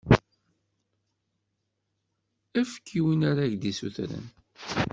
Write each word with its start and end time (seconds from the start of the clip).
Efk 2.61 2.85
i 2.97 2.99
win 3.03 3.21
ara 3.29 3.45
k-d-issutren. 3.51 4.23